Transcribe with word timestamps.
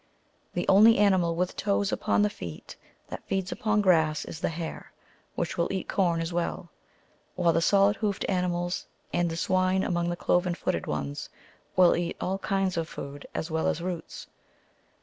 (73.) 0.55 0.63
The 0.63 0.67
only 0.67 0.97
animal 0.97 1.35
with 1.35 1.55
toes 1.55 1.91
upon 1.91 2.23
the 2.23 2.29
feet 2.31 2.75
that 3.09 3.23
feeds 3.27 3.51
upon 3.51 3.81
grass 3.83 4.25
is 4.25 4.39
the 4.39 4.49
hare, 4.49 4.91
which 5.35 5.59
will 5.59 5.71
eat 5.71 5.87
corn 5.87 6.21
as 6.21 6.33
well; 6.33 6.71
while 7.35 7.53
the 7.53 7.61
solid 7.61 7.97
hoofed 7.97 8.25
animals, 8.27 8.87
and 9.13 9.29
the 9.29 9.37
swine 9.37 9.83
among 9.83 10.09
the 10.09 10.15
cloven 10.15 10.55
footed 10.55 10.87
ones, 10.87 11.29
will 11.75 11.95
eat 11.95 12.17
all 12.19 12.39
kinds 12.39 12.77
of 12.77 12.89
food, 12.89 13.27
as 13.35 13.51
well 13.51 13.67
as 13.67 13.79
roots. 13.79 14.25